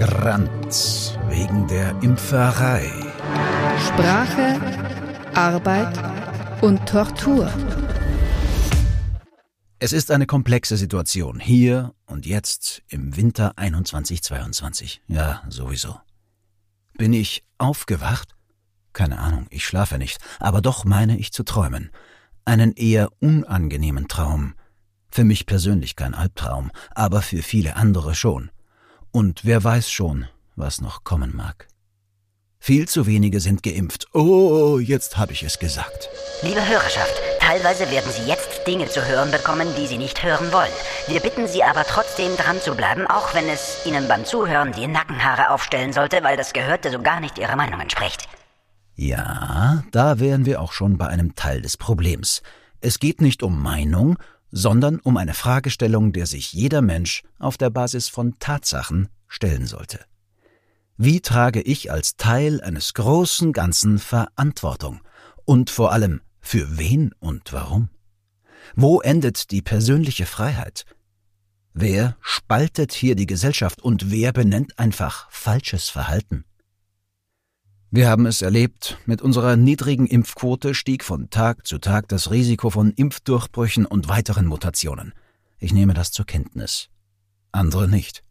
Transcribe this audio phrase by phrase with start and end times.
[0.00, 2.90] Grant wegen der Impferei.
[3.86, 4.58] Sprache,
[5.34, 5.92] Arbeit
[6.62, 7.52] und Tortur.
[9.78, 15.00] Es ist eine komplexe Situation, hier und jetzt im Winter 21-22.
[15.06, 16.00] Ja, sowieso.
[16.96, 18.34] Bin ich aufgewacht?
[18.94, 21.90] Keine Ahnung, ich schlafe nicht, aber doch meine ich zu träumen.
[22.46, 24.54] Einen eher unangenehmen Traum.
[25.10, 28.50] Für mich persönlich kein Albtraum, aber für viele andere schon.
[29.12, 31.66] Und wer weiß schon, was noch kommen mag.
[32.62, 34.06] Viel zu wenige sind geimpft.
[34.14, 36.10] Oh, jetzt habe ich es gesagt.
[36.42, 40.70] Liebe Hörerschaft, teilweise werden Sie jetzt Dinge zu hören bekommen, die Sie nicht hören wollen.
[41.08, 44.86] Wir bitten Sie aber trotzdem dran zu bleiben, auch wenn es Ihnen beim Zuhören die
[44.86, 48.28] Nackenhaare aufstellen sollte, weil das Gehörte so gar nicht Ihrer Meinung entspricht.
[48.94, 52.42] Ja, da wären wir auch schon bei einem Teil des Problems.
[52.80, 54.18] Es geht nicht um Meinung,
[54.50, 60.00] sondern um eine Fragestellung, der sich jeder Mensch auf der Basis von Tatsachen stellen sollte.
[60.96, 65.00] Wie trage ich als Teil eines großen Ganzen Verantwortung?
[65.44, 67.88] Und vor allem, für wen und warum?
[68.76, 70.84] Wo endet die persönliche Freiheit?
[71.72, 76.44] Wer spaltet hier die Gesellschaft und wer benennt einfach falsches Verhalten?
[77.92, 82.70] Wir haben es erlebt, mit unserer niedrigen Impfquote stieg von Tag zu Tag das Risiko
[82.70, 85.12] von Impfdurchbrüchen und weiteren Mutationen.
[85.58, 86.88] Ich nehme das zur Kenntnis.
[87.50, 88.22] Andere nicht.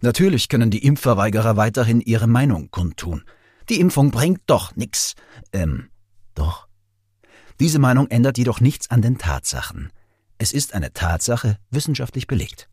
[0.00, 3.22] Natürlich können die Impfverweigerer weiterhin ihre Meinung kundtun.
[3.68, 5.14] Die Impfung bringt doch nix.
[5.52, 5.90] Ähm,
[6.34, 6.66] doch.
[7.60, 9.92] Diese Meinung ändert jedoch nichts an den Tatsachen.
[10.38, 12.68] Es ist eine Tatsache wissenschaftlich belegt.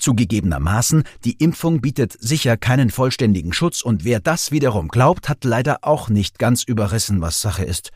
[0.00, 5.78] Zugegebenermaßen, die Impfung bietet sicher keinen vollständigen Schutz und wer das wiederum glaubt, hat leider
[5.82, 7.90] auch nicht ganz überrissen, was Sache ist.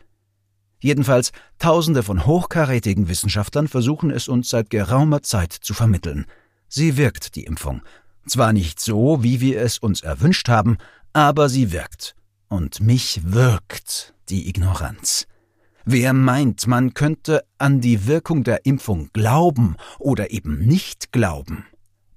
[0.79, 6.25] Jedenfalls, Tausende von hochkarätigen Wissenschaftlern versuchen es uns seit geraumer Zeit zu vermitteln.
[6.67, 7.81] Sie wirkt, die Impfung,
[8.27, 10.77] zwar nicht so, wie wir es uns erwünscht haben,
[11.13, 12.15] aber sie wirkt.
[12.49, 15.27] Und mich wirkt die Ignoranz.
[15.85, 21.65] Wer meint, man könnte an die Wirkung der Impfung glauben oder eben nicht glauben,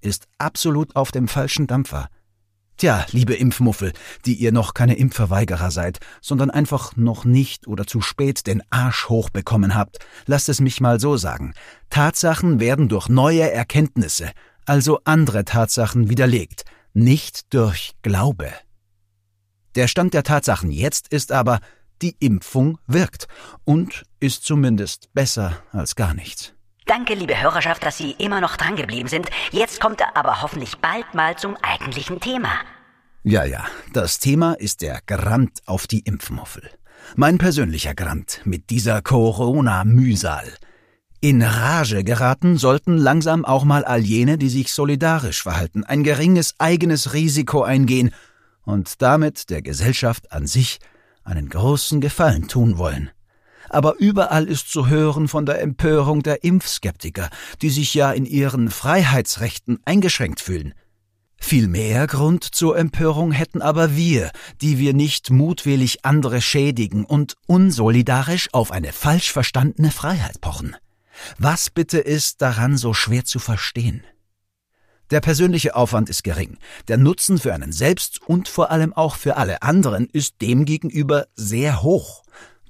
[0.01, 2.09] ist absolut auf dem falschen Dampfer.
[2.79, 3.93] Tja, liebe Impfmuffel,
[4.25, 9.09] die ihr noch keine Impfverweigerer seid, sondern einfach noch nicht oder zu spät den Arsch
[9.09, 11.55] hochbekommen habt, lasst es mich mal so sagen.
[11.91, 14.31] Tatsachen werden durch neue Erkenntnisse,
[14.65, 18.53] also andere Tatsachen widerlegt, nicht durch Glaube.
[19.75, 21.59] Der Stand der Tatsachen jetzt ist aber,
[22.01, 23.27] die Impfung wirkt
[23.65, 26.55] und ist zumindest besser als gar nichts.
[26.89, 29.29] Danke, liebe Hörerschaft, dass Sie immer noch drangeblieben sind.
[29.53, 32.49] Jetzt kommt er aber hoffentlich bald mal zum eigentlichen Thema.
[33.23, 36.71] Ja, ja, das Thema ist der Grant auf die Impfmuffel.
[37.15, 40.51] Mein persönlicher Grant mit dieser Corona-Mühsal.
[41.21, 46.55] In Rage geraten sollten langsam auch mal all jene, die sich solidarisch verhalten, ein geringes
[46.59, 48.15] eigenes Risiko eingehen
[48.63, 50.79] und damit der Gesellschaft an sich
[51.23, 53.11] einen großen Gefallen tun wollen.
[53.69, 57.29] Aber überall ist zu hören von der Empörung der Impfskeptiker,
[57.63, 60.75] die sich ja in ihren Freiheitsrechten eingeschränkt fühlen.
[61.41, 67.37] Viel mehr Grund zur Empörung hätten aber wir, die wir nicht mutwillig andere schädigen und
[67.47, 70.77] unsolidarisch auf eine falsch verstandene Freiheit pochen.
[71.39, 74.03] Was bitte ist daran so schwer zu verstehen?
[75.11, 76.59] Der persönliche Aufwand ist gering,
[76.89, 81.83] der Nutzen für einen selbst und vor allem auch für alle anderen ist demgegenüber sehr
[81.83, 82.25] hoch.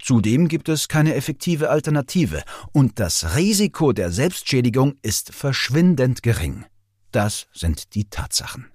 [0.09, 2.43] Zudem gibt es keine effektive Alternative
[2.73, 6.65] und das Risiko der Selbstschädigung ist verschwindend gering.
[7.13, 8.69] Das sind die Tatsachen.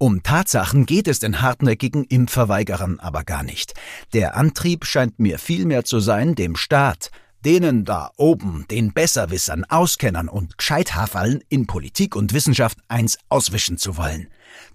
[0.00, 3.74] Um Tatsachen geht es den hartnäckigen Impfverweigerern aber gar nicht.
[4.14, 7.12] Der Antrieb scheint mir vielmehr zu sein, dem Staat,
[7.44, 13.96] denen da oben, den Besserwissern, Auskennern und Gescheithaferln in Politik und Wissenschaft eins auswischen zu
[13.96, 14.26] wollen.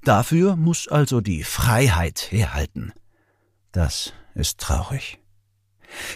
[0.06, 2.94] Dafür muss also die Freiheit herhalten.
[3.74, 5.20] Das ist traurig.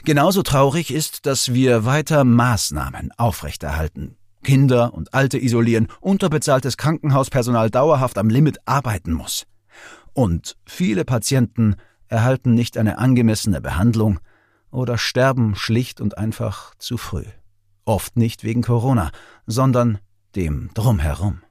[0.04, 4.16] Genauso traurig ist, dass wir weiter Maßnahmen aufrechterhalten.
[4.44, 9.46] Kinder und Alte isolieren, unterbezahltes Krankenhauspersonal dauerhaft am Limit arbeiten muss.
[10.14, 11.76] Und viele Patienten
[12.08, 14.20] erhalten nicht eine angemessene Behandlung,
[14.72, 17.26] oder sterben schlicht und einfach zu früh.
[17.86, 19.12] Oft nicht wegen Corona,
[19.46, 20.00] sondern
[20.36, 21.42] dem Drumherum.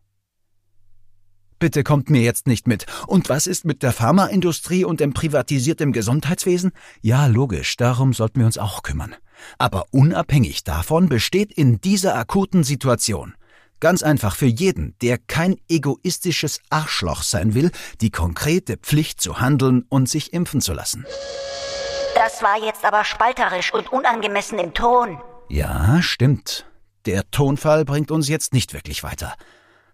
[1.58, 2.86] Bitte kommt mir jetzt nicht mit.
[3.06, 6.72] Und was ist mit der Pharmaindustrie und dem privatisierten Gesundheitswesen?
[7.00, 9.14] Ja, logisch, darum sollten wir uns auch kümmern.
[9.58, 13.34] Aber unabhängig davon besteht in dieser akuten Situation
[13.80, 17.70] ganz einfach für jeden, der kein egoistisches Arschloch sein will,
[18.00, 21.06] die konkrete Pflicht zu handeln und sich impfen zu lassen.
[22.14, 25.20] Das war jetzt aber spalterisch und unangemessen im Ton.
[25.48, 26.66] Ja, stimmt.
[27.04, 29.34] Der Tonfall bringt uns jetzt nicht wirklich weiter.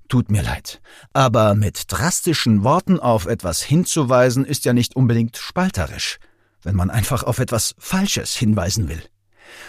[0.09, 0.81] Tut mir leid.
[1.13, 6.19] Aber mit drastischen Worten auf etwas hinzuweisen ist ja nicht unbedingt spalterisch,
[6.63, 9.03] wenn man einfach auf etwas Falsches hinweisen will.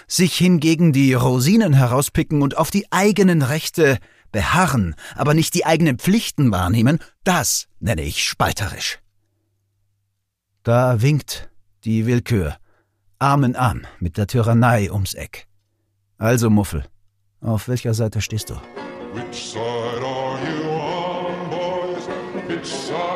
[0.08, 4.00] Sich hingegen die Rosinen herauspicken und auf die eigenen Rechte
[4.32, 9.00] beharren, aber nicht die eigenen Pflichten wahrnehmen, das nenne ich spalterisch.
[10.64, 11.50] Da winkt
[11.84, 12.58] die Willkür,
[13.20, 15.48] Arm in Arm mit der Tyrannei ums Eck.
[16.18, 16.86] Also, Muffel,
[17.42, 18.56] auf welcher Seite stehst du?
[19.14, 20.23] Which side
[22.66, 23.13] so